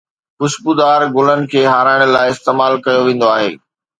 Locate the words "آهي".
3.37-3.49